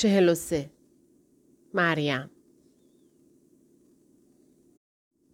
[0.00, 0.70] چهل و سه
[1.74, 2.30] مریم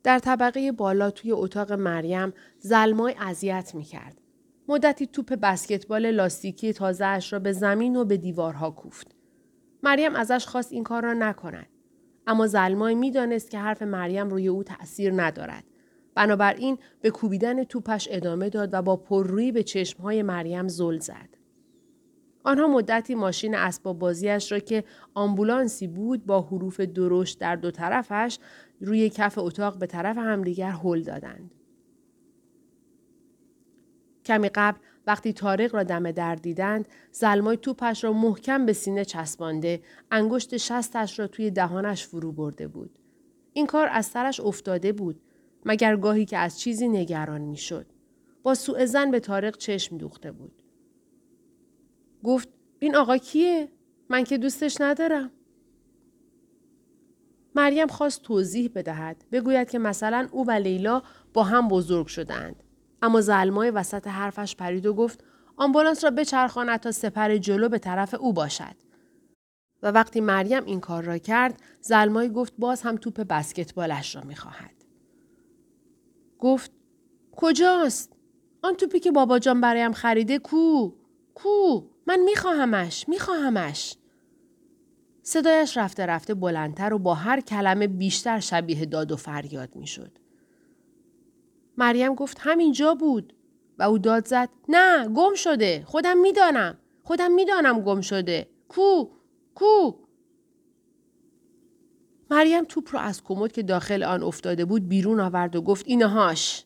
[0.02, 4.20] در طبقه بالا توی اتاق مریم زلمای اذیت می‌کرد.
[4.68, 9.14] مدتی توپ بسکتبال لاستیکی تازه اش را به زمین و به دیوارها کوفت.
[9.82, 11.68] مریم ازش خواست این کار را نکند.
[12.26, 15.64] اما زلمای می‌دانست که حرف مریم روی او تأثیر ندارد.
[16.14, 21.35] بنابراین به کوبیدن توپش ادامه داد و با پررویی به چشمهای مریم زل زد.
[22.46, 28.38] آنها مدتی ماشین اسباب بازیش را که آمبولانسی بود با حروف درشت در دو طرفش
[28.80, 31.54] روی کف اتاق به طرف همدیگر هل دادند.
[34.24, 39.80] کمی قبل وقتی تارق را دم در دیدند زلمای توپش را محکم به سینه چسبانده
[40.10, 42.98] انگشت شستش را توی دهانش فرو برده بود.
[43.52, 45.20] این کار از سرش افتاده بود
[45.64, 47.86] مگر گاهی که از چیزی نگران می‌شد.
[48.42, 50.62] با سوء زن به تارق چشم دوخته بود.
[52.26, 52.48] گفت
[52.78, 53.68] این آقا کیه
[54.08, 55.30] من که دوستش ندارم
[57.54, 61.02] مریم خواست توضیح بدهد بگوید که مثلا او و لیلا
[61.34, 62.62] با هم بزرگ شدند
[63.02, 65.24] اما زلمای وسط حرفش پرید و گفت
[65.56, 68.76] آمبولانس را بچرخاند تا سپر جلو به طرف او باشد.
[69.82, 74.74] و وقتی مریم این کار را کرد زلمای گفت باز هم توپ بسکتبالش را می‌خواهد.
[76.38, 76.70] گفت
[77.32, 78.12] کجاست؟
[78.62, 80.92] آن توپی که بابا جان برایم خریده کو؟
[81.34, 83.96] کو؟ من میخواهمش میخواهمش.
[85.22, 90.18] صدایش رفته رفته بلندتر و با هر کلمه بیشتر شبیه داد و فریاد می‌شد.
[91.76, 93.32] مریم گفت همینجا بود.
[93.78, 95.84] و او داد زد نه گم شده.
[95.86, 96.78] خودم می‌دانم.
[97.02, 98.48] خودم می‌دانم گم شده.
[98.68, 99.08] کو
[99.54, 99.92] کو.
[102.30, 106.65] مریم توپ رو از کمد که داخل آن افتاده بود بیرون آورد و گفت اینهاش.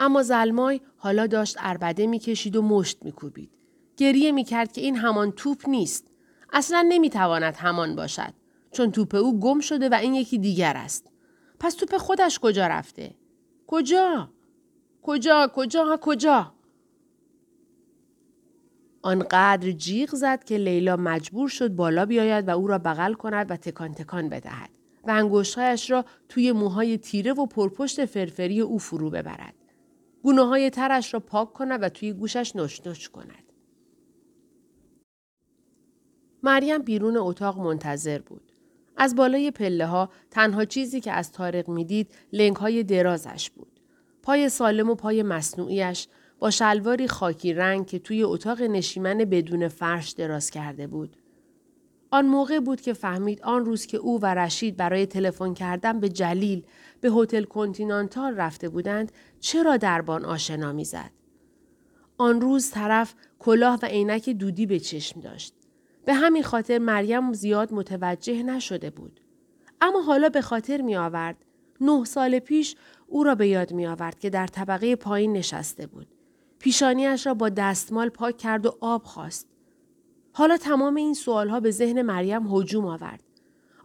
[0.00, 3.50] اما زلمای حالا داشت اربده می‌کشید و مشت میکوبید
[3.96, 6.10] گریه می‌کرد که این همان توپ نیست
[6.52, 8.32] اصلا نمی‌تواند همان باشد
[8.70, 11.10] چون توپ او گم شده و این یکی دیگر است
[11.60, 13.14] پس توپ خودش کجا رفته؟
[13.66, 14.30] کجا؟
[15.02, 16.52] کجا؟ کجا؟ کجا؟
[19.02, 23.56] آنقدر جیغ زد که لیلا مجبور شد بالا بیاید و او را بغل کند و
[23.56, 24.70] تکان تکان بدهد
[25.04, 29.54] و انگشتهایش را توی موهای تیره و پرپشت فرفری او فرو ببرد.
[30.22, 33.52] گونه های ترش را پاک کند و توی گوشش نش کند.
[36.42, 38.52] مریم بیرون اتاق منتظر بود.
[38.96, 43.80] از بالای پله ها تنها چیزی که از تارق می‌دید لنگ های درازش بود.
[44.22, 46.08] پای سالم و پای مصنوعیش
[46.38, 51.16] با شلواری خاکی رنگ که توی اتاق نشیمن بدون فرش دراز کرده بود.
[52.10, 56.08] آن موقع بود که فهمید آن روز که او و رشید برای تلفن کردن به
[56.08, 56.62] جلیل
[57.00, 61.10] به هتل کنتینانتال رفته بودند چرا دربان آشنا می‌زد.
[62.18, 65.54] آن روز طرف کلاه و عینک دودی به چشم داشت.
[66.04, 69.20] به همین خاطر مریم زیاد متوجه نشده بود.
[69.80, 71.44] اما حالا به خاطر می آورد.
[71.80, 72.76] نه سال پیش
[73.06, 76.06] او را به یاد می آورد که در طبقه پایین نشسته بود.
[76.58, 79.48] پیشانیش را با دستمال پاک کرد و آب خواست.
[80.38, 83.22] حالا تمام این سوالها به ذهن مریم هجوم آورد.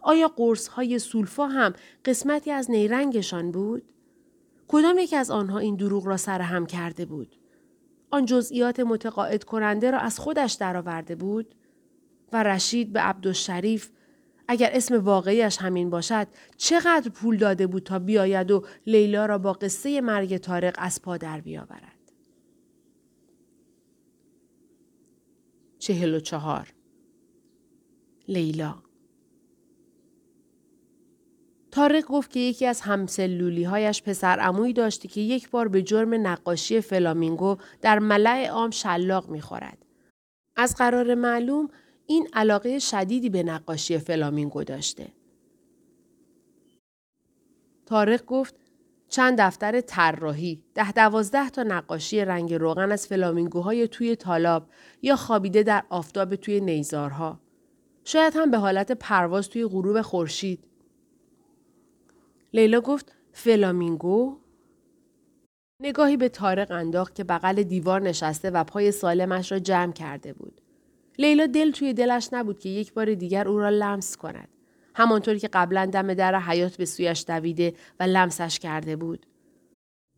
[0.02, 1.72] آیا قرص های سولفا هم
[2.04, 3.82] قسمتی از نیرنگشان بود؟
[4.68, 7.36] کدام یک از آنها این دروغ را سرهم کرده بود؟
[8.10, 11.54] آن جزئیات متقاعد کننده را از خودش درآورده بود؟
[12.32, 13.90] و رشید به عبدالشریف
[14.48, 16.26] اگر اسم واقعیش همین باشد
[16.56, 21.16] چقدر پول داده بود تا بیاید و لیلا را با قصه مرگ تارق از پا
[21.16, 21.93] در بیاورد.
[25.84, 26.74] چهل و چهار
[28.28, 28.82] لیلا
[31.70, 36.26] تارق گفت که یکی از همسلولی هایش پسر اموی داشتی که یک بار به جرم
[36.26, 39.86] نقاشی فلامینگو در ملع عام شلاق می‌خورد.
[40.56, 41.68] از قرار معلوم
[42.06, 45.08] این علاقه شدیدی به نقاشی فلامینگو داشته.
[47.86, 48.63] تارق گفت
[49.14, 54.68] چند دفتر طراحی ده دوازده تا نقاشی رنگ روغن از فلامینگوهای توی تالاب
[55.02, 57.40] یا خوابیده در آفتاب توی نیزارها.
[58.04, 60.64] شاید هم به حالت پرواز توی غروب خورشید.
[62.52, 64.38] لیلا گفت فلامینگو؟
[65.80, 70.60] نگاهی به تارق انداخت که بغل دیوار نشسته و پای سالمش را جمع کرده بود.
[71.18, 74.48] لیلا دل توی دلش نبود که یک بار دیگر او را لمس کند.
[74.94, 79.26] همانطوری که قبلا دم در حیات به سویش دویده و لمسش کرده بود.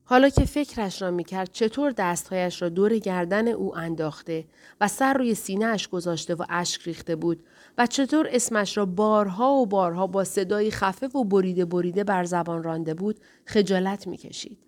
[0.08, 4.44] حالا که فکرش را می‌کرد چطور دستهایش را دور گردن او انداخته
[4.80, 7.44] و سر روی سینهاش گذاشته و اشک ریخته بود
[7.78, 12.62] و چطور اسمش را بارها و بارها با صدایی خفه و بریده بریده بر زبان
[12.62, 14.58] رانده بود خجالت می‌کشید.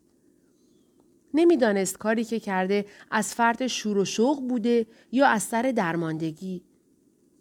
[1.35, 6.65] نمی‌دانست کاری که کرده از فرد شور و شوق بوده یا از سر درماندگی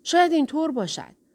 [0.03, 1.26] شاید اینطور باشد.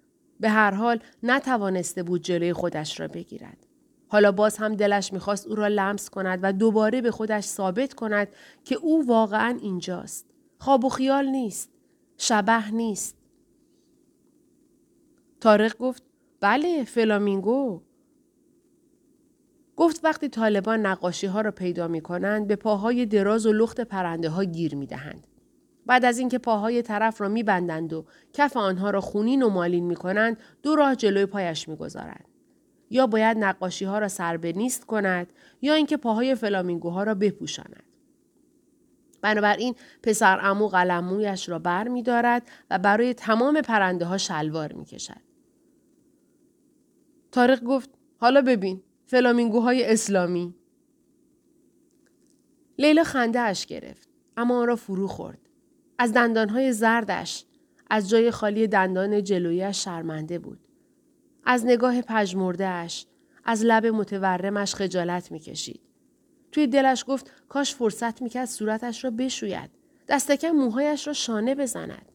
[0.43, 3.67] به هر حال نتوانسته بود جلوی خودش را بگیرد.
[4.09, 8.29] حالا باز هم دلش می‌خواست او را لمس کند و دوباره به خودش ثابت کند
[8.65, 10.27] که او واقعا اینجاست.
[10.59, 11.71] خواب و خیال نیست.
[12.19, 13.17] شبه نیست.
[15.41, 16.03] تارق گفت
[16.41, 17.83] بله فلامینگو.
[19.77, 24.29] گفت وقتی طالبان نقاشی ها را پیدا می کنند به پاهای دراز و لخت پرنده
[24.29, 25.27] ها گیر می دهند.
[25.87, 29.85] بعد از اینکه پاهای طرف را می بندند و کف آنها را خونین و مالین
[29.85, 32.25] می کنند دو راه جلوی پایش می گذارند.
[32.91, 35.33] یا باید نقاشی ها را سر به نیست کند
[35.63, 37.83] یا اینکه پاهای فلامینگوها را بپوشاند.
[39.23, 44.85] بنابراین پسر امو قلمویش را بر می دارد و برای تمام پرنده ها شلوار می
[44.85, 45.21] کشد.
[47.33, 50.55] تارق گفت حالا ببین فلامینگوهای اسلامی.
[52.79, 55.42] لیلا خنده اش گرفت اما آن را فرو خورد.
[56.03, 57.45] از دندانهای زردش
[57.91, 60.69] از جای خالی دندان جلویش شرمنده بود.
[61.45, 63.07] از نگاه پژمردهاش
[63.45, 65.81] از لب متورمش خجالت می‌کشید.
[66.53, 69.71] توی دلش گفت کاش فرصت می‌کرد صورتش را بشوید
[70.09, 72.13] دستکم موهایش را شانه بزند.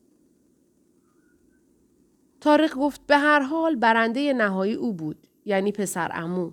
[2.42, 6.52] تارق گفت به هر حال برنده نهایی او بود یعنی پسر امو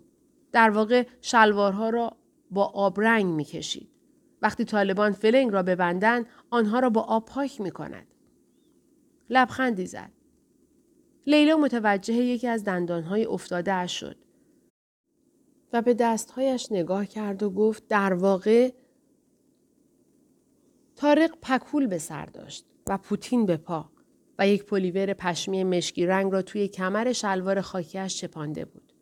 [0.52, 2.16] در واقع شلوارها را
[2.50, 3.93] با آبرنگ می‌کشید.
[4.44, 8.06] وقتی طالبان فلنگ را ببندند آنها را با آب پاک می کند.
[9.30, 10.10] لبخندی زد.
[11.26, 14.16] لیلا متوجه یکی از دندانهای افتاده شد
[15.72, 18.72] و به دستهایش نگاه کرد و گفت در واقع
[20.96, 23.90] تارق پکول به سر داشت و پوتین به پا
[24.38, 28.92] و یک پلیور پشمی مشکی رنگ را توی کمر شلوار خاکیش چپانده بود.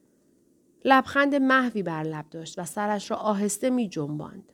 [0.84, 4.51] لبخند محوی بر لب داشت و سرش را آهسته می جنباند.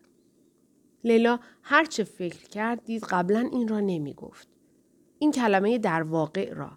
[1.05, 4.49] لیلا هرچه فکر کرد دید قبلا این را نمی گفت.
[5.19, 6.71] این کلمه در واقع را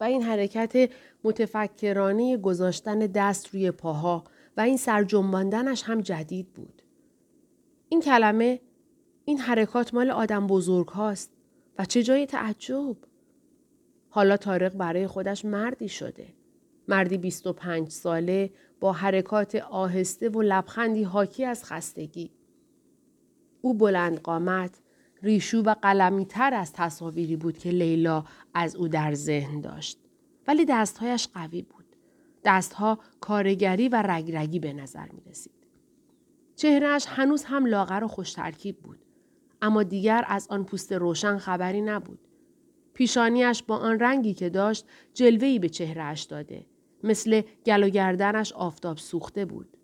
[0.00, 0.90] و این حرکت
[1.24, 4.24] متفکرانه گذاشتن دست روی پاها
[4.56, 6.82] و این سرجنباندنش هم جدید بود.
[7.88, 8.60] این کلمه
[9.24, 11.32] این حرکات مال آدم بزرگ هاست
[11.78, 12.96] و چه جای تعجب.
[14.08, 16.26] حالا تارق برای خودش مردی شده.
[16.88, 18.50] مردی 25 ساله
[18.80, 22.30] با حرکات آهسته و لبخندی حاکی از خستگی.
[23.66, 24.80] او بلند قامت،
[25.22, 28.24] ریشو و قلمی تر از تصاویری بود که لیلا
[28.54, 29.98] از او در ذهن داشت.
[30.46, 31.84] ولی دستهایش قوی بود.
[32.44, 35.66] دستها کارگری و رگرگی به نظر می رسید.
[36.56, 38.98] چهرهش هنوز هم لاغر و خوش ترکیب بود.
[39.62, 42.28] اما دیگر از آن پوست روشن خبری نبود.
[42.94, 46.66] پیشانیش با آن رنگی که داشت جلوهی به چهرهش داده.
[47.02, 49.75] مثل گل و گردنش آفتاب سوخته بود.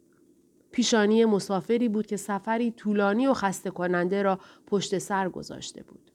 [0.72, 6.10] پیشانی مسافری بود که سفری طولانی و خسته کننده را پشت سر گذاشته بود.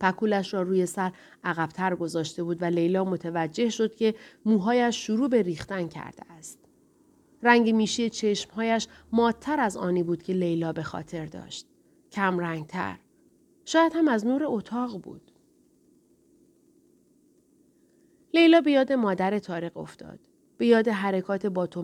[0.00, 1.12] پکولش را روی سر
[1.44, 4.14] عقبتر گذاشته بود و لیلا متوجه شد که
[4.44, 6.58] موهایش شروع به ریختن کرده است.
[7.42, 11.66] رنگ میشی چشمهایش مادتر از آنی بود که لیلا به خاطر داشت.
[12.12, 12.98] کم رنگتر.
[13.64, 15.32] شاید هم از نور اتاق بود.
[18.34, 20.18] لیلا به یاد مادر تارق افتاد.
[20.58, 21.82] به یاد حرکات با تو.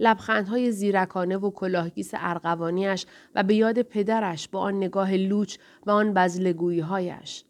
[0.00, 5.56] لبخندهای زیرکانه و کلاهگیس ارغوانیش و به یاد پدرش با آن نگاه لوچ
[5.86, 7.44] و آن بزلگوییهایش.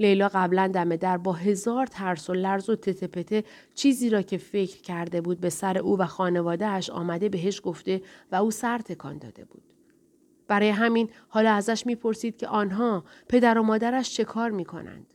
[0.00, 4.82] لیلا قبلا دم در با هزار ترس و لرز و تتپته چیزی را که فکر
[4.82, 8.02] کرده بود به سر او و خانوادهش آمده بهش گفته
[8.32, 9.62] و او سر تکان داده بود.
[10.48, 15.14] برای همین حالا ازش می‌پرسید که آنها پدر و مادرش چه کار می‌کنند.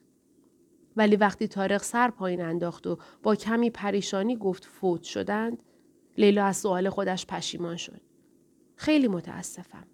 [0.97, 5.63] ولی وقتی تارق سر پایین انداخت و با کمی پریشانی گفت فوت شدند
[6.17, 8.01] لیلا از سوال خودش پشیمان شد.
[8.75, 9.87] خیلی متاسفم.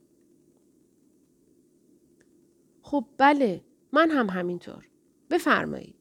[2.81, 4.87] خب بله من هم همینطور.
[5.29, 5.95] بفرمایید.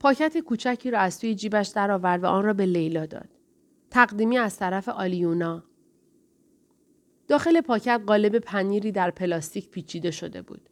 [0.00, 3.28] پاکت کوچکی را از توی جیبش درآورد و آن را به لیلا داد.
[3.90, 5.64] تقدیمی از طرف آلیونا.
[7.28, 10.70] داخل پاکت قالب پنیری در پلاستیک پیچیده شده بود.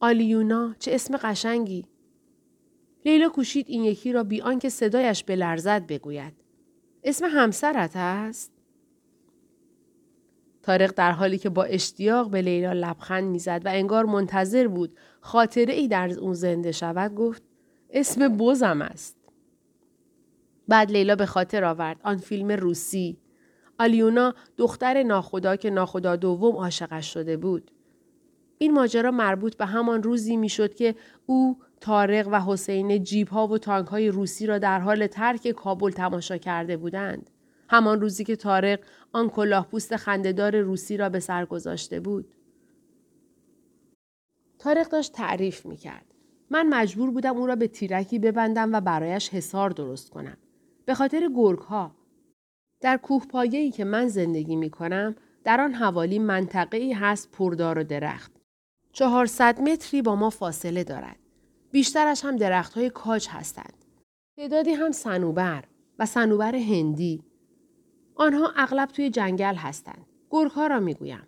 [0.00, 1.86] آلیونا چه اسم قشنگی.
[3.04, 6.39] لیلا کوشید این یکی را بی آنکه صدایش بلرزد بگوید.
[7.04, 8.52] اسم همسرت است؟
[10.62, 15.74] تارق در حالی که با اشتیاق به لیلا لبخند می‌زد و انگار منتظر بود خاطره
[15.74, 17.42] ای در اون زنده شود گفت
[17.90, 19.16] اسم بوزم است.
[20.68, 23.18] بعد لیلا به خاطر آورد آن فیلم روسی
[23.78, 27.70] آلیونا دختر ناخدا که ناخدا دوم عاشقش شده بود.
[28.62, 30.94] این ماجرا مربوط به همان روزی می‌شد که
[31.26, 35.90] او تارق و حسین جیب ها و تانک های روسی را در حال ترک کابل
[35.90, 37.30] تماشا کرده بودند.
[37.68, 38.80] همان روزی که تارق
[39.12, 42.34] آن کلاه پوست خندهدار روسی را به سر گذاشته بود.
[44.58, 46.04] تارق داشت تعریف می کرد.
[46.50, 50.36] من مجبور بودم او را به تیرکی ببندم و برایش حسار درست کنم.
[50.84, 51.94] به خاطر گرگ ها.
[52.80, 57.78] در کوه ای که من زندگی می کنم در آن حوالی منطقه ای هست پردار
[57.78, 58.39] و درخت.
[58.92, 61.16] چهارصد متری با ما فاصله دارد.
[61.70, 63.84] بیشترش هم درخت های کاج هستند.
[64.36, 65.64] تعدادی هم سنوبر
[65.98, 67.24] و سنوبر هندی.
[68.14, 70.06] آنها اغلب توی جنگل هستند.
[70.30, 71.26] گرگ ها را می‌گویم.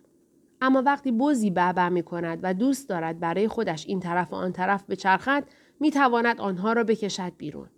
[0.61, 4.51] اما وقتی بزی بعبع می کند و دوست دارد برای خودش این طرف و آن
[4.51, 5.43] طرف بچرخد
[5.79, 7.69] می تواند آنها را بکشد بیرون.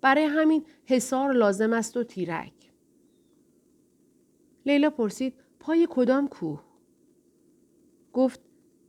[0.00, 2.52] برای همین حصار لازم است و تیرک.
[4.66, 6.60] لیلا پرسید پای کدام کوه؟
[8.12, 8.40] گفت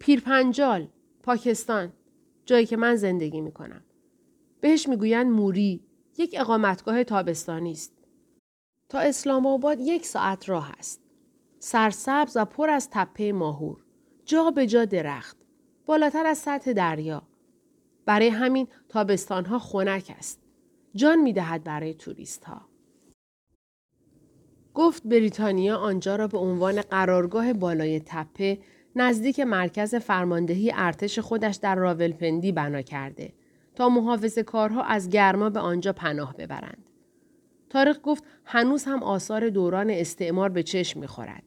[0.06, 0.88] پیرپنجال
[1.24, 1.94] پاکستان
[2.46, 3.84] جایی که من زندگی می کنم.
[4.62, 5.84] بهش می‌گویند موری
[6.18, 7.94] یک اقامتگاه تابستانی است.
[8.90, 11.02] تا اسلام آباد یک ساعت راه است.
[11.60, 13.84] سرسبز و پر از تپه ماهور.
[14.26, 15.38] جا به جا درخت.
[15.86, 17.28] بالاتر از سطح دریا.
[18.06, 20.42] برای همین تابستانها خنک است.
[20.96, 22.62] جان می دهد برای توریست ها.
[24.74, 28.60] گفت بریتانیا آنجا را به عنوان قرارگاه بالای تپه
[28.98, 33.34] نزدیک مرکز فرماندهی ارتش خودش در راولپندی بنا کرده
[33.75, 36.90] تا محافظ کارها از گرما به آنجا پناه ببرند.
[37.70, 41.44] تاریخ گفت هنوز هم آثار دوران استعمار به چشم می‌خورد.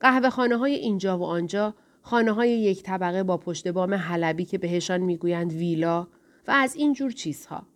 [0.00, 4.58] قهوه خانه های اینجا و آنجا خانه های یک طبقه با پشت بام حلبی که
[4.58, 6.08] بهشان می‌گویند ویلا
[6.48, 7.66] و از این جور چیزها.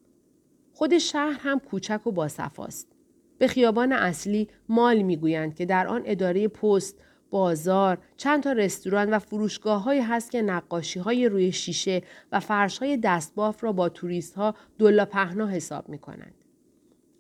[0.73, 2.93] خود شهر هم کوچک و باصفاست.
[3.39, 9.19] به خیابان اصلی مال می‌گویند که در آن اداره پست، بازار، چند تا رستوران و
[9.19, 12.03] فروشگاه های هست که نقاشی های روی شیشه
[12.33, 16.45] و فرش های دستباف را با توریست ها دلا پهنا حساب می کنند.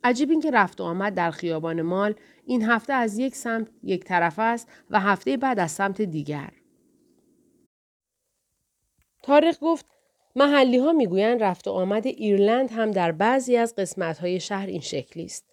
[0.04, 4.04] عجیب این که رفت و آمد در خیابان مال این هفته از یک سمت یک
[4.04, 6.50] طرف است و هفته بعد از سمت دیگر.
[9.22, 9.86] تاریخ گفت
[10.36, 14.80] محلی ها می‌گویند رفت و آمد ایرلند هم در بعضی از قسمت های شهر این
[14.80, 15.50] شکلی است.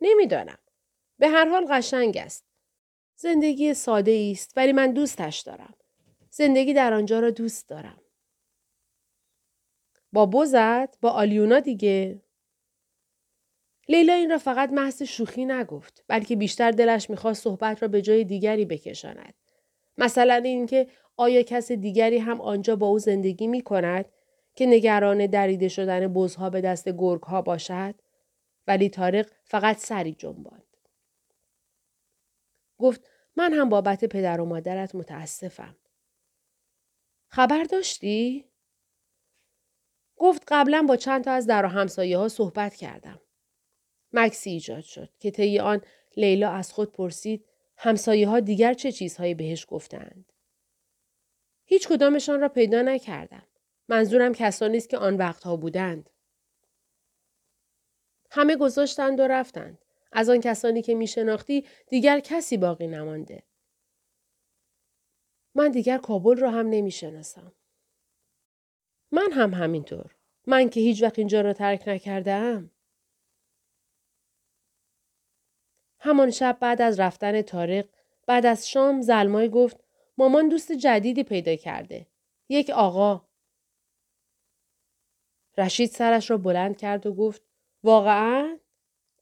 [0.00, 0.58] نمی‌دانم.
[1.18, 2.53] به هر حال قشنگ است.
[3.16, 5.74] زندگی ساده است ولی من دوستش دارم.
[6.30, 8.00] زندگی در آنجا را دوست دارم.
[10.12, 12.22] با بزد با آلیونا دیگه
[13.88, 18.24] لیلا این را فقط محض شوخی نگفت بلکه بیشتر دلش می‌خواست صحبت را به جای
[18.24, 19.34] دیگری بکشاند
[19.98, 24.04] مثلا اینکه آیا کس دیگری هم آنجا با او زندگی می کند
[24.54, 27.94] که نگران دریده شدن بزها به دست گرگ ها باشد
[28.66, 30.63] ولی تارق فقط سری جنباند
[32.78, 35.76] گفت من هم بابت پدر و مادرت متاسفم
[37.28, 38.44] خبر داشتی
[40.16, 43.20] گفت قبلا با چند تا از در و همسایه ها صحبت کردم
[44.12, 45.80] مکسی ایجاد شد که طی آن
[46.16, 50.32] لیلا از خود پرسید همسایه ها دیگر چه چیزهایی بهش گفتند.
[51.64, 53.46] هیچ کدامشان را پیدا نکردم.
[53.88, 56.10] منظورم کسانی است که آن وقتها بودند.
[58.30, 59.83] همه گذاشتند و رفتند.
[60.14, 63.42] از آن کسانی که می شناختی دیگر کسی باقی نمانده.
[65.54, 67.52] من دیگر کابل را هم نمی شناسم.
[69.12, 70.14] من هم همینطور.
[70.46, 72.70] من که هیچ وقت اینجا را ترک نکردم.
[75.98, 77.88] همان شب بعد از رفتن تارق
[78.26, 79.84] بعد از شام زلمای گفت
[80.18, 82.06] مامان دوست جدیدی پیدا کرده.
[82.48, 83.28] یک آقا.
[85.58, 87.42] رشید سرش را بلند کرد و گفت
[87.82, 88.58] واقعا؟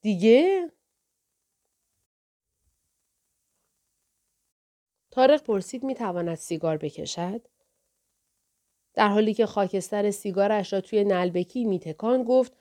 [0.03, 0.71] دیگه؟
[5.13, 7.49] تارق پرسید می تواند سیگار بکشد؟
[8.95, 12.53] در حالی که خاکستر سیگارش را توی نلبکی می تکان گفت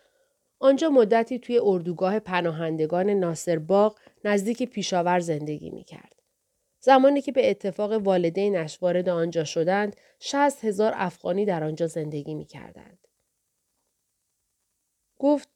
[0.59, 6.21] آنجا مدتی توی اردوگاه پناهندگان ناصر باغ نزدیک پیشاور زندگی می کرد.
[6.79, 12.45] زمانی که به اتفاق والدینش وارد آنجا شدند، شست هزار افغانی در آنجا زندگی می
[12.45, 13.07] کردند.
[15.19, 15.49] گفت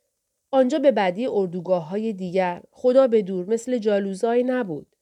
[0.52, 4.95] آنجا به بدی اردوگاه های دیگر خدا به دور مثل جالوزای نبود.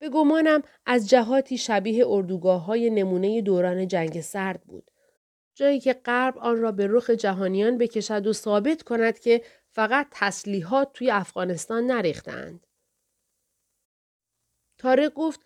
[0.00, 4.90] به گمانم از جهاتی شبیه اردوگاه های نمونه دوران جنگ سرد بود.
[5.54, 10.92] جایی که غرب آن را به رخ جهانیان بکشد و ثابت کند که فقط تسلیحات
[10.94, 12.66] توی افغانستان نریختند.
[14.78, 15.40] تارق گفت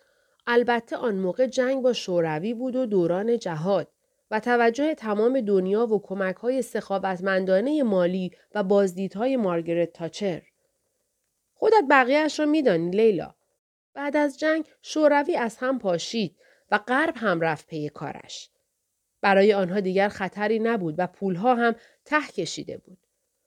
[0.47, 3.87] البته آن موقع جنگ با شوروی بود و دوران جهاد
[4.31, 10.41] و توجه تمام دنیا و کمک های سخاوتمندانه مالی و بازدیدهای مارگرت تاچر.
[11.53, 13.35] خودت بقیهش را میدانی لیلا.
[13.95, 16.37] بعد از جنگ شوروی از هم پاشید
[16.71, 18.49] و غرب هم رفت پی کارش.
[19.21, 21.75] برای آنها دیگر خطری نبود و پولها هم
[22.05, 22.97] ته کشیده بود.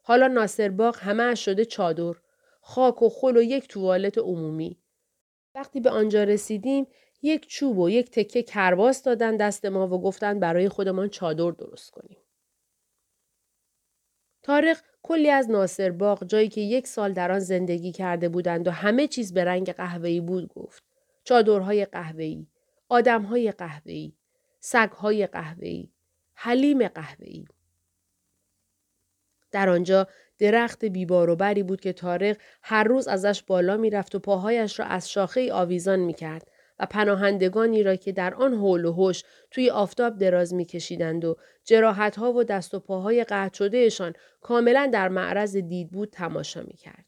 [0.03, 2.15] حالا ناصرباغ همه شده چادر،
[2.61, 4.79] خاک و خل و یک توالت عمومی.
[5.55, 6.87] وقتی به آنجا رسیدیم
[7.23, 11.91] یک چوب و یک تکه کرباس دادن دست ما و گفتن برای خودمان چادر درست
[11.91, 12.19] کنیم.
[14.43, 18.71] تارق کلی از ناصر باغ جایی که یک سال در آن زندگی کرده بودند و
[18.71, 20.83] همه چیز به رنگ قهوه‌ای بود گفت.
[21.25, 22.47] چادرهای قهوه‌ای،
[22.89, 24.13] آدمهای قهوه‌ای،
[24.61, 25.89] سگهای قهوه‌ای،
[26.35, 27.45] حلیم قهوه‌ای.
[29.51, 34.19] در آنجا درخت بیبار و بری بود که تارق هر روز ازش بالا می‌رفت و
[34.19, 38.93] پاهایش را از شاخه آویزان می کرد و پناهندگانی را که در آن حول و
[38.93, 44.91] هوش توی آفتاب دراز میکشیدند و جراحت ها و دست و پاهای قطع شدهشان کاملا
[44.93, 47.07] در معرض دید بود تماشا می‌کرد.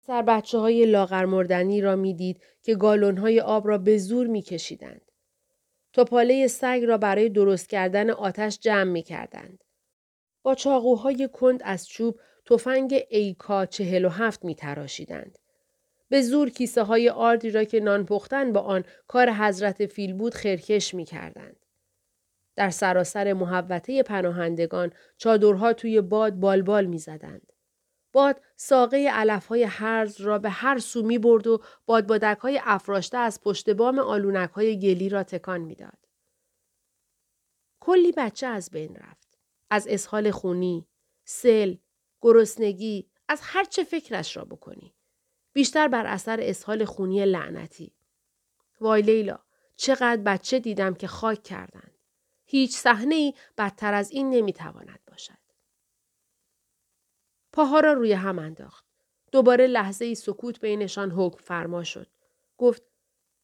[0.00, 5.00] سر بچه های لاغر مردنی را می‌دید که گالون های آب را به زور میکشیدند.
[5.92, 9.64] تپاله سگ را برای درست کردن آتش جمع می‌کردند.
[10.42, 15.38] با چاقوهای کند از چوب تفنگ ایکا چهل و هفت می تراشیدند.
[16.08, 20.34] به زور کیسه های آردی را که نان پختن با آن کار حضرت فیل بود
[20.34, 21.66] خرکش می کردند.
[22.56, 27.52] در سراسر محوطه پناهندگان چادرها توی باد بال‌بال می زدند.
[28.12, 33.18] باد ساقه علف های هرز را به هر سو می برد و بادبادک های افراشته
[33.18, 35.98] از پشت بام آلونک های گلی را تکان می‌داد.
[37.80, 39.38] کلی بچه از بین رفت.
[39.70, 40.86] از اسهال خونی،
[41.24, 41.74] سل،
[42.20, 44.95] گرسنگی، از هر چه فکرش را بکنی.
[45.56, 47.92] بیشتر بر اثر اسهال خونی لعنتی.
[48.80, 49.38] وای لیلا
[49.76, 51.98] چقدر بچه دیدم که خاک کردند.
[52.44, 55.38] هیچ صحنه ای بدتر از این نمی‌تواند باشد.
[57.52, 58.84] پاها را روی هم انداخت.
[59.32, 62.10] دوباره لحظه ای سکوت بینشان حکم فرما شد.
[62.56, 62.82] گفت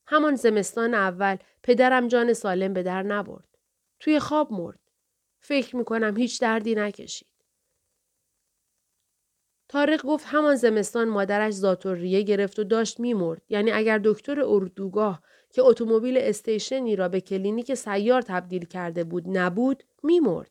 [0.07, 3.59] همان زمستان اول پدرم جان سالم به در نبرد.
[4.01, 4.81] توی خواب مرد.
[5.41, 7.32] فکر می کنم هیچ دردی نکشید.
[9.73, 13.43] طارق گفت همان زمستان مادرش ریه گرفت و داشت میمرد.
[13.49, 19.85] یعنی اگر دکتر اردوگاه که اتومبیل استیشنی را به کلینیک سیار تبدیل کرده بود نبود
[20.03, 20.51] میمرد.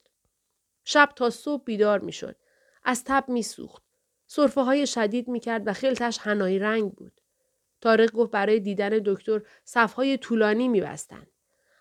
[0.83, 2.35] شب تا صبح بیدار می‌شد.
[2.83, 3.83] از تب میسوخت.
[4.27, 7.21] سرفه های شدید می‌کرد و خلطش حنایی رنگ بود.
[7.81, 11.27] تارق گفت برای دیدن دکتر صفهای طولانی میبستند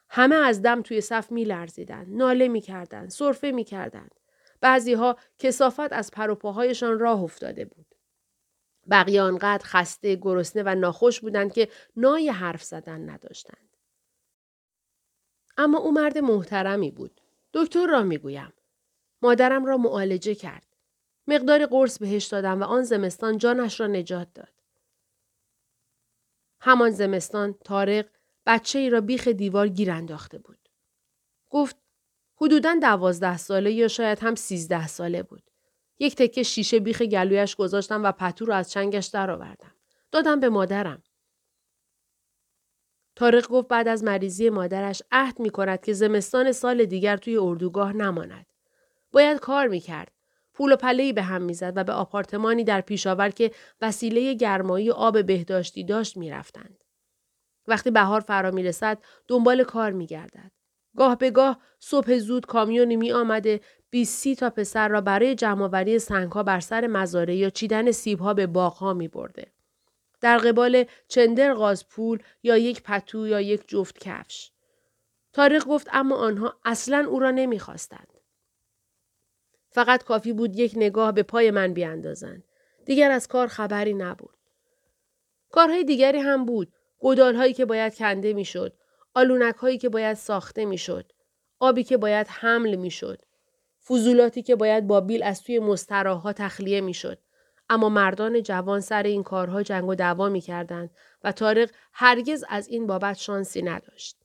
[0.09, 4.20] همه از دم توی صف میلرزیدند ناله می‌کردند سرفه می‌کردند
[4.61, 7.95] بعضی ها کسافت از پروپاهایشان راه افتاده بود.
[8.91, 13.77] بقیه آنقدر خسته، گرسنه و ناخوش بودند که نای حرف زدن نداشتند.
[15.57, 17.21] اما او مرد محترمی بود.
[17.55, 18.53] دکتر را می‌گویم.
[19.23, 20.67] مادرم را معالجه کرد.
[21.27, 24.63] مقدار قرص بهش دادم و آن زمستان جانش را نجات داد.
[26.61, 28.07] همان زمستان تارق
[28.47, 30.69] بچه ای را بیخ دیوار گیر انداخته بود.
[31.51, 31.77] گفت
[32.41, 35.43] حدوداً دوازده ساله یا شاید هم سیزده ساله بود.
[35.99, 39.75] یک تکه شیشه بیخ گلویش گذاشتم و پتو رو از چنگش درآوردم.
[40.13, 41.03] دادم به مادرم.
[43.17, 47.93] تارق گفت بعد از مریضی مادرش عهد می کند که زمستان سال دیگر توی اردوگاه
[47.93, 48.47] نماند.
[49.13, 50.13] باید کار می کرد.
[50.55, 53.51] پول و پلهی به هم می‌زد و به آپارتمانی در پیشاور که
[53.81, 56.85] وسیله گرمایی و آب بهداشتی داشت می‌رفتند.
[57.67, 58.99] وقتی بهار فرا می رسد
[59.29, 60.53] دنبال کار می گردد.
[60.97, 66.43] گاه به گاه صبح زود کامیونی می آمده 20 تا پسر را برای جمعآوری سنگها
[66.43, 69.53] بر سر مزاره یا چیدن سیبها به باغها می برده.
[70.21, 74.51] در قبال چندر غازپول یا یک پتو یا یک جفت کفش.
[75.33, 78.09] تاریخ گفت اما آنها اصلا او را نمی‌خواستند.
[79.71, 82.45] فقط کافی بود یک نگاه به پای من بیاندازند.
[82.85, 84.35] دیگر از کار خبری نبود.
[85.51, 86.73] کارهای دیگری هم بود.
[87.01, 88.73] گدال هایی که باید کنده می‌شد.
[89.15, 91.13] آلونک هایی که باید ساخته می‌شد.
[91.61, 93.25] آبی که باید حمل می‌شد.
[93.85, 97.19] فضولاتی که باید با بیل از توی مستراها تخلیه می‌شد.
[97.69, 100.91] اما مردان جوان سر این کارها جنگ و دعوا می‌کردند
[101.25, 104.17] و تارق هرگز از این بابت شانسی نداشت.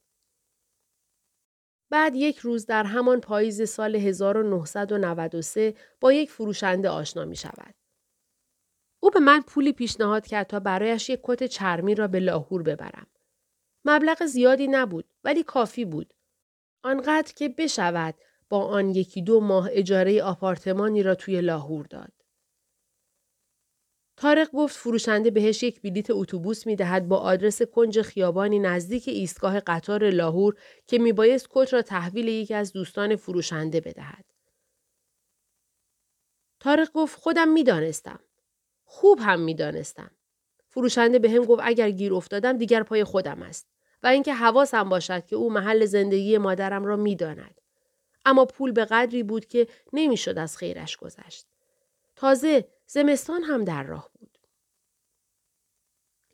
[1.90, 7.74] بعد یک روز در همان پاییز سال 1993 با یک فروشنده آشنا می شود.
[9.00, 13.06] او به من پولی پیشنهاد کرد تا برایش یک کت چرمی را به لاهور ببرم.
[13.86, 16.14] مبلغ زیادی نبود ولی کافی بود.
[16.82, 18.14] آنقدر که بشود
[18.48, 22.12] با آن یکی دو ماه اجاره آپارتمانی را توی لاهور داد.
[24.16, 29.60] تارق گفت فروشنده بهش یک بلیت اتوبوس می دهد با آدرس کنج خیابانی نزدیک ایستگاه
[29.60, 30.54] قطار لاهور
[30.86, 34.24] که می بایست کت را تحویل یکی از دوستان فروشنده بدهد.
[36.60, 38.20] تارق گفت خودم می دانستم.
[38.84, 40.10] خوب هم می دانستم.
[40.68, 43.75] فروشنده به هم گفت اگر گیر افتادم دیگر پای خودم است.
[44.02, 47.60] و اینکه حواسم باشد که او محل زندگی مادرم را می‌داند
[48.24, 51.46] اما پول به قدری بود که نمی‌شد از خیرش گذشت
[52.16, 54.38] تازه زمستان هم در راه بود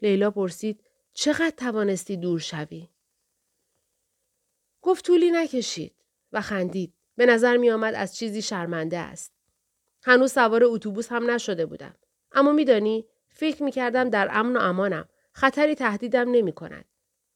[0.03, 2.89] لیلا پرسید چقدر توانستی دور شوی
[4.83, 5.95] گفت طولی نکشید
[6.33, 6.95] و خندید.
[7.17, 9.33] به نظر می آمد از چیزی شرمنده است.
[10.03, 11.95] هنوز سوار اتوبوس هم نشده بودم.
[12.33, 15.09] اما میدانی فکر می کردم در امن و امانم.
[15.33, 16.85] خطری تهدیدم نمی کند.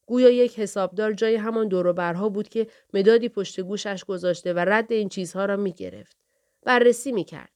[0.07, 5.09] گویا یک حسابدار جای همان دوروبرها بود که مدادی پشت گوشش گذاشته و رد این
[5.09, 6.17] چیزها را می گرفت.
[6.63, 7.53] بررسی می کرد.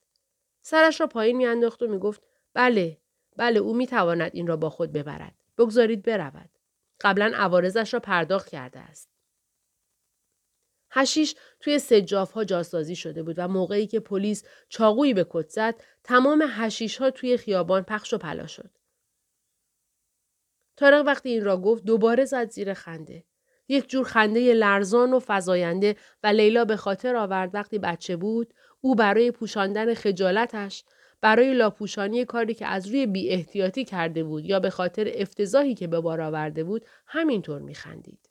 [0.63, 2.23] سرش را پایین می انداخت و می گفت
[2.55, 2.99] بله
[3.37, 5.35] بله او می تواند این را با خود ببرد.
[5.59, 6.51] بگذارید برود.
[7.01, 9.11] قبلا عوارضش را پرداخت کرده است.
[10.91, 15.75] هشیش توی سجاف ها جاسازی شده بود و موقعی که پلیس چاقویی به کت زد
[16.05, 18.71] تمام هشیش ها توی خیابان پخش و پلا شد.
[20.81, 23.25] تارق وقتی این را گفت دوباره زد زیر خنده.
[23.69, 28.95] یک جور خنده لرزان و فزاینده و لیلا به خاطر آورد وقتی بچه بود او
[28.95, 30.85] برای پوشاندن خجالتش
[31.21, 35.87] برای لاپوشانی کاری که از روی بی احتیاطی کرده بود یا به خاطر افتضاحی که
[35.87, 38.31] به بار آورده بود همینطور میخندید.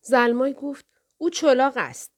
[0.00, 0.86] زلمای گفت
[1.18, 2.12] او چلاق است.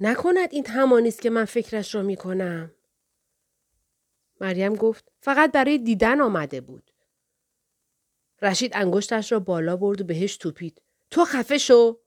[0.00, 2.75] نکند این همانی است که من فکرش را می کنم.
[4.40, 6.90] مریم گفت فقط برای دیدن آمده بود.
[8.42, 10.82] رشید انگشتش را بالا برد و بهش توپید.
[11.10, 12.00] تو خفه شو.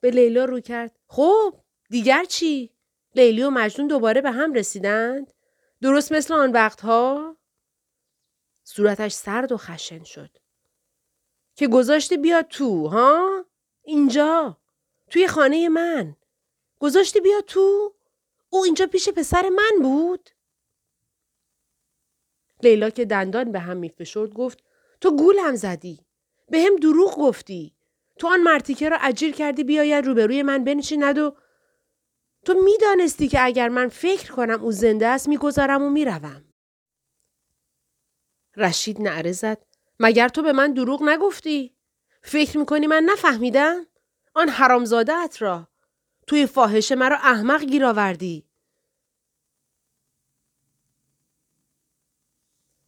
[0.00, 0.98] به لیلا رو کرد.
[1.06, 1.54] خب
[1.90, 2.70] دیگر چی؟
[3.14, 5.32] لیلی و مجنون دوباره به هم رسیدند؟
[5.80, 7.36] درست مثل آن وقتها؟
[8.64, 10.30] صورتش سرد و خشن شد.
[11.56, 13.44] که گذاشتی بیا تو ها؟
[13.82, 14.58] اینجا
[15.10, 16.16] توی خانه من
[16.78, 17.94] گذاشتی بیا تو؟
[18.48, 20.30] او اینجا پیش پسر من بود؟
[22.64, 24.58] لیلا که دندان به هم میفشرد گفت
[25.00, 26.00] تو گولم زدی.
[26.50, 27.74] به هم دروغ گفتی.
[28.18, 31.36] تو آن مرتیکه را اجیر کردی بیاید روبروی من بنشیند و
[32.44, 36.44] تو می‌دانستی که اگر من فکر کنم او زنده است می‌گذارم و می‌روم.
[38.56, 39.58] رشید نعره زد.
[40.00, 41.74] مگر تو به من دروغ نگفتی؟
[42.22, 43.86] فکر می‌کنی من نفهمیدم؟
[44.34, 45.68] آن حرامزاده ات را.
[46.26, 48.51] توی فاحشه مرا احمق گیر آوردی.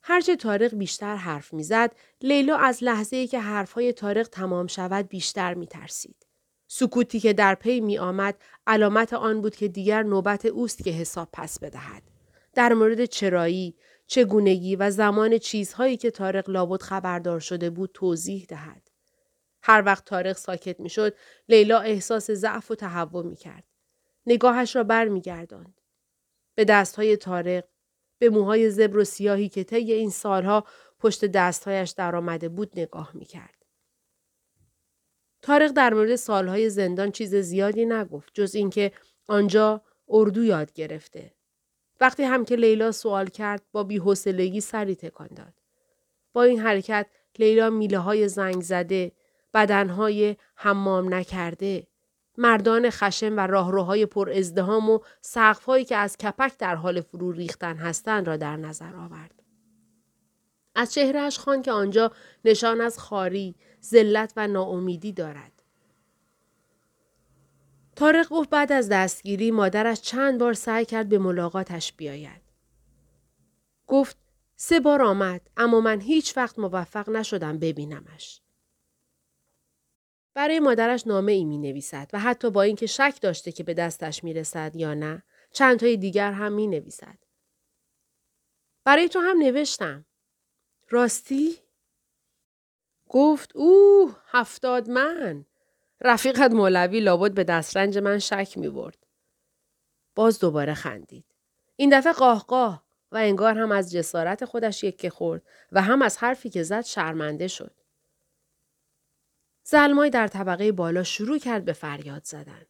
[0.06, 5.54] هرچه تارق بیشتر حرف می‌زد لیلا از لحظه ای که حرفهای تارق تمام شود بیشتر
[5.54, 6.26] میترسید
[6.66, 11.28] سکوتی که در پی می آمد علامت آن بود که دیگر نوبت اوست که حساب
[11.32, 12.02] پس بدهد
[12.54, 18.90] در مورد چرایی چگونگی و زمان چیزهایی که تارق لابد خبردار شده بود توضیح دهد
[19.62, 21.14] هر وقت تارق ساکت می‌شد
[21.48, 23.64] لیلا احساس ضعف و تهوع می کرد.
[24.26, 25.80] نگاهش را بر می گرداند.
[26.54, 27.64] به دستهای تارق
[28.18, 30.64] به موهای زبر و سیاهی که طی این سالها
[30.98, 33.64] پشت دستهایش درآمده بود نگاه می کرد.
[35.42, 38.92] تارق در مورد سالهای زندان چیز زیادی نگفت جز اینکه
[39.26, 41.34] آنجا اردو یاد گرفته.
[42.00, 45.52] وقتی هم که لیلا سوال کرد با بیحوصلگی سری تکان داد.
[46.32, 47.06] با این حرکت
[47.38, 49.12] لیلا میله های زنگ زده،
[49.54, 51.86] بدنهای حمام نکرده،
[52.38, 57.76] مردان خشم و راهروهای پر ازدهام و سقفهایی که از کپک در حال فرو ریختن
[57.76, 59.42] هستند را در نظر آورد.
[60.74, 62.12] از چهرهش خان که آنجا
[62.44, 65.62] نشان از خاری، ذلت و ناامیدی دارد.
[67.96, 72.42] تارق گفت بعد از دستگیری مادرش چند بار سعی کرد به ملاقاتش بیاید.
[73.86, 74.16] گفت
[74.56, 78.43] سه بار آمد اما من هیچ وقت موفق نشدم ببینمش.
[80.34, 84.24] برای مادرش نامه ای می نویسد و حتی با اینکه شک داشته که به دستش
[84.24, 87.18] می رسد یا نه چند تای دیگر هم می نویسد.
[88.84, 90.04] برای تو هم نوشتم.
[90.90, 91.58] راستی؟
[93.08, 95.44] گفت اوه هفتاد من.
[96.00, 99.06] رفیقت مولوی لابد به دسترنج من شک می برد.
[100.14, 101.24] باز دوباره خندید.
[101.76, 105.42] این دفعه قاه و انگار هم از جسارت خودش یکه خورد
[105.72, 107.83] و هم از حرفی که زد شرمنده شد.
[109.64, 112.66] زلمای در طبقه بالا شروع کرد به فریاد زدن.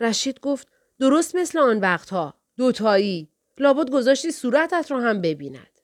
[0.00, 5.80] رشید گفت درست مثل آن وقتها دوتایی لابد گذاشتی صورتت رو هم ببیند.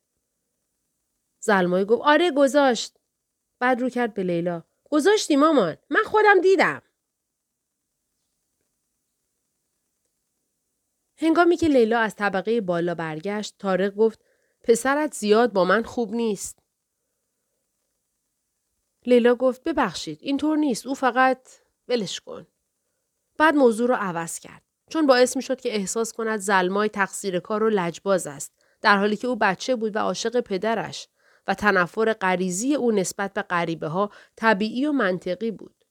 [1.41, 2.99] زلمای گفت آره گذاشت.
[3.59, 4.63] بعد رو کرد به لیلا.
[4.91, 5.77] گذاشتی مامان.
[5.91, 6.83] من خودم دیدم.
[11.17, 14.25] هنگامی که لیلا از طبقه بالا برگشت تارق گفت
[14.63, 16.62] پسرت زیاد با من خوب نیست.
[19.07, 21.49] لیلا گفت ببخشید اینطور نیست او فقط
[21.89, 22.47] ولش کن.
[23.39, 24.63] بعد موضوع رو عوض کرد.
[24.91, 29.17] چون باعث می شد که احساس کند زلمای تقصیر کار و لجباز است در حالی
[29.17, 31.09] که او بچه بود و عاشق پدرش
[31.47, 35.85] و تنفر غریزی او نسبت به غریبه ها طبیعی و منطقی بود.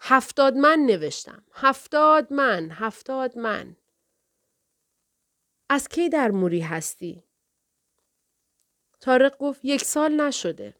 [0.00, 1.42] هفتاد من نوشتم.
[1.52, 2.70] هفتاد من.
[2.70, 3.76] هفتاد من.
[5.68, 7.24] از کی در موری هستی؟
[9.00, 10.74] تارق گفت یک سال نشده.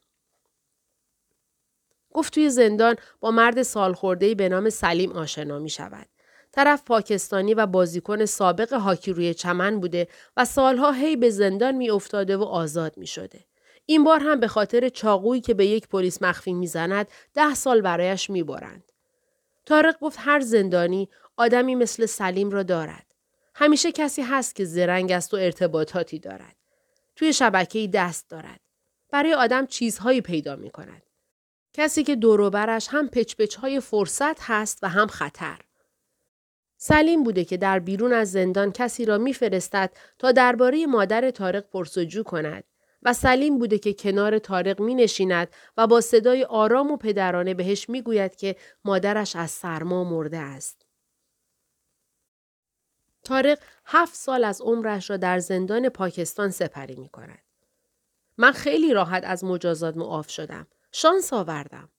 [2.13, 6.07] گفت توی زندان با مرد سالخورده‌ای به نام سلیم آشنا می شود.
[6.51, 11.89] طرف پاکستانی و بازیکن سابق هاکی روی چمن بوده و سالها هی به زندان می
[11.89, 13.39] افتاده و آزاد می شده.
[13.85, 18.29] این بار هم به خاطر چاقویی که به یک پلیس مخفی می‌زند ده سال برایش
[18.29, 18.83] می‌برند.
[19.65, 23.05] تارق گفت هر زندانی آدمی مثل سلیم را دارد.
[23.55, 26.55] همیشه کسی هست که زرنگ است و ارتباطاتی دارد.
[27.15, 28.59] توی شبکه دست دارد.
[29.11, 31.02] برای آدم چیزهایی پیدا می کند.
[31.73, 35.59] کسی که دوروبرش هم پچپچ های فرصت هست و هم خطر.
[36.77, 42.23] سلیم بوده که در بیرون از زندان کسی را میفرستد تا درباره مادر تارق پرسجو
[42.23, 42.63] کند
[43.03, 47.89] و سلیم بوده که کنار تارق می نشیند و با صدای آرام و پدرانه بهش
[47.89, 48.55] می گوید که
[48.85, 50.85] مادرش از سرما مرده است.
[53.23, 57.43] تارق هفت سال از عمرش را در زندان پاکستان سپری می کند.
[58.37, 60.67] من خیلی راحت از مجازات معاف شدم.
[60.95, 61.89] شانس آوردم.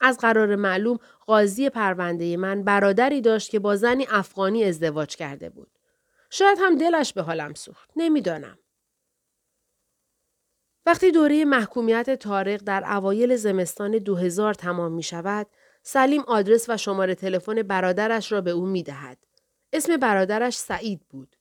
[0.00, 5.70] از قرار معلوم قاضی پرونده من برادری داشت که با زنی افغانی ازدواج کرده بود.
[6.30, 7.90] شاید هم دلش به حالم سوخت.
[7.96, 8.58] نمی‌دانم.
[10.86, 15.46] وقتی دوره محکومیت تارق در اوایل زمستان 2000 تمام می شود،
[15.82, 19.18] سلیم آدرس و شماره تلفن برادرش را به او می دهد.
[19.72, 21.36] اسم برادرش سعید بود.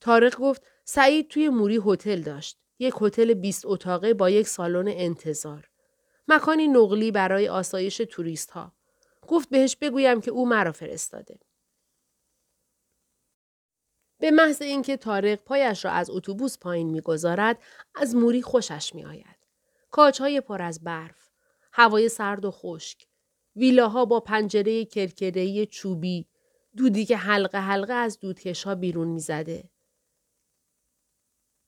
[0.00, 2.58] تارق گفت سعید توی موری هتل داشت.
[2.78, 5.70] یک هتل 20 اتاقه با یک سالن انتظار.
[6.28, 8.72] مکانی نقلی برای آسایش توریست ها.
[9.26, 11.38] گفت بهش بگویم که او مرا فرستاده.
[14.18, 17.58] به محض اینکه تارق پایش را از اتوبوس پایین می‌گذارد
[17.94, 19.36] از موری خوشش میآید
[19.90, 21.30] کاجهای پر از برف
[21.72, 23.06] هوای سرد و خشک
[23.56, 26.26] ویلاها با پنجره کرکره‌ای چوبی
[26.76, 29.70] دودی که حلقه حلقه از دودکشها بیرون می‌زده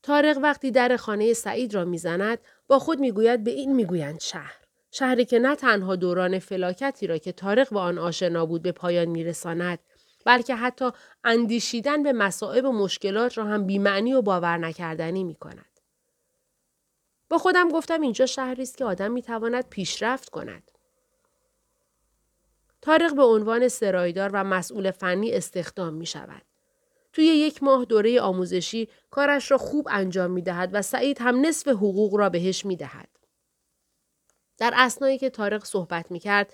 [0.09, 4.57] تارق وقتی در خانه سعید را می‌زند با خود می‌گوید به این می‌گویند شهر
[4.91, 9.05] شهری که نه تنها دوران فلاکتی را که تارق با آن آشنا بود به پایان
[9.05, 9.79] میرساند
[10.25, 10.91] بلکه حتی
[11.25, 15.81] اندیشیدن به مسائب و مشکلات را هم بیمعنی و باور نکردنی می کند.
[17.29, 20.71] با خودم گفتم اینجا شهری است که آدم می تواند پیشرفت کند.
[22.83, 26.48] تارق به عنوان سرایدار و مسئول فنی استخدام می شود.
[27.13, 31.69] توی یک ماه دوره آموزشی کارش را خوب انجام می دهد و سعید هم نصف
[31.69, 33.09] حقوق را بهش می دهد.
[34.59, 36.53] در اسنایی که تارق صحبت می کرد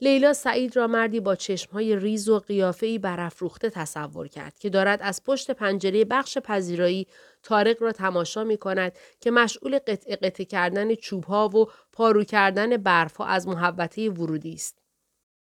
[0.00, 5.24] لیلا سعید را مردی با چشمهای ریز و قیافه‌ای برافروخته تصور کرد که دارد از
[5.24, 7.06] پشت پنجره بخش پذیرایی
[7.42, 13.26] تارق را تماشا می کند که مشغول قطع قطع کردن چوبها و پارو کردن برفها
[13.26, 14.78] از محبته ورودی است.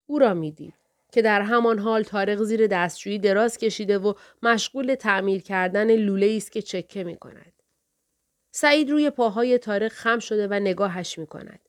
[0.06, 0.79] او را می‌دید
[1.12, 6.52] که در همان حال تارق زیر دستشویی دراز کشیده و مشغول تعمیر کردن لوله است
[6.52, 7.54] که چکه می کند.
[8.52, 11.60] سعید روی پاهای تارق خم شده و نگاهش می کند.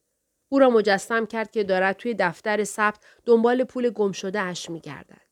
[0.48, 4.80] او را مجسم کرد که دارد توی دفتر ثبت دنبال پول گم شده اش می
[4.80, 5.30] گردد.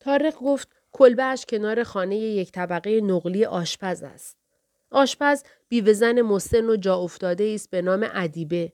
[0.00, 4.36] تارق گفت کلبهش کنار خانه یک طبقه نقلی آشپز است.
[4.90, 8.72] آشپز بیوهزن مسن و جا افتاده است به نام ادیبه.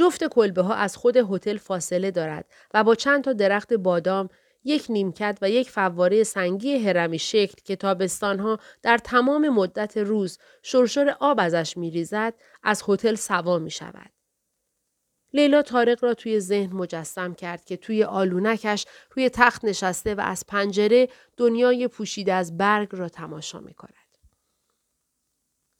[0.00, 4.28] جفت کلبه ها از خود هتل فاصله دارد و با چند تا درخت بادام
[4.64, 11.16] یک نیمکت و یک فواره سنگی هرمی شکل که تابستانها در تمام مدت روز شرشر
[11.20, 14.10] آب ازش میریزد از هتل سوا می شود.
[15.32, 20.44] لیلا تارق را توی ذهن مجسم کرد که توی آلونکش روی تخت نشسته و از
[20.46, 23.99] پنجره دنیای پوشیده از برگ را تماشا می کند.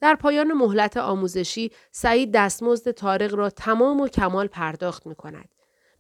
[0.00, 5.48] در پایان مهلت آموزشی سعید دستمزد تارق را تمام و کمال پرداخت می کند.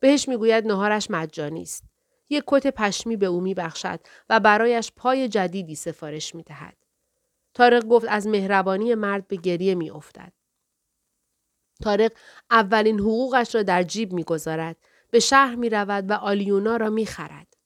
[0.00, 1.84] بهش می‌گوید نهارش مجانی است.
[2.28, 6.76] یک کت پشمی به او می بخشد و برایش پای جدیدی سفارش می دهد.
[7.54, 10.32] تارق گفت از مهربانی مرد به گریه می افتد.
[11.82, 12.12] تارق
[12.50, 14.76] اولین حقوقش را در جیب می گذارد.
[15.10, 17.56] به شهر می رود و آلیونا را می خرد.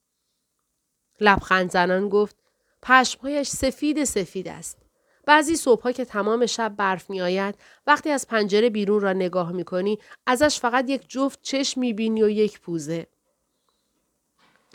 [1.20, 2.36] لبخند زنان گفت
[2.82, 4.83] پشمهایش سفید سفید است.
[5.26, 7.54] بعضی صبحها که تمام شب برف می آید
[7.86, 12.22] وقتی از پنجره بیرون را نگاه می کنی ازش فقط یک جفت چشم می بینی
[12.22, 13.06] و یک پوزه.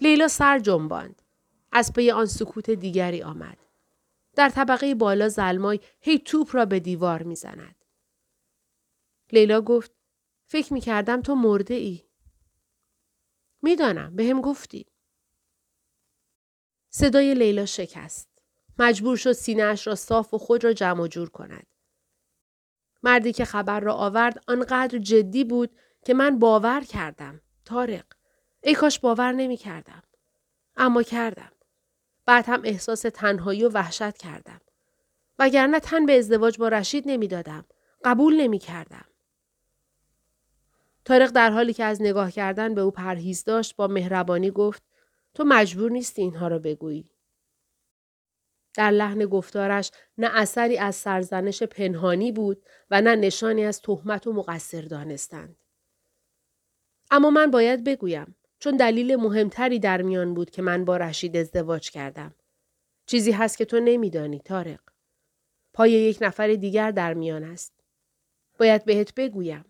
[0.02, 1.22] لیلا سر جنباند.
[1.72, 3.58] از پی آن سکوت دیگری آمد.
[4.36, 7.86] در طبقه بالا زلمای هی توپ را به دیوار می‌زند.
[9.32, 9.92] لیلا گفت
[10.46, 12.04] فکر می کردم تو مرده ای.
[13.62, 14.86] می‌دانم به هم گفتی.
[16.90, 18.29] صدای لیلا شکست.
[18.80, 21.68] مجبور شد سینهاش را صاف و خود را جمع جور کند.
[23.04, 25.72] مردی که خبر را آورد آنقدر جدی بود
[26.06, 27.42] که من باور کردم.
[27.66, 28.06] تارق.
[28.64, 30.04] ای کاش باور نمی کردم.
[30.78, 31.52] اما کردم.
[32.26, 34.62] بعد هم احساس تنهایی و وحشت کردم.
[35.40, 37.66] وگرنه تن به ازدواج با رشید نمی‌دادم.
[38.04, 39.06] قبول نمی کردم.
[41.06, 44.84] تارق در حالی که از نگاه کردن به او پرهیز داشت با مهربانی گفت
[45.34, 47.12] تو مجبور نیستی اینها را بگویی.
[48.74, 54.34] در لحن گفتارش نه اثری از سرزنش پنهانی بود و نه نشانی از تهمت و
[54.34, 55.56] مقصر دانستند.
[57.12, 61.92] اما من باید بگویم چون دلیل مهمتری در میان بود که من با رشید ازدواج
[61.92, 62.36] کردم.
[63.06, 64.80] چیزی هست که تو نمیدانی تارق.
[65.74, 67.74] پای یک نفر دیگر در میان است.
[68.60, 69.66] باید بهت بگویم.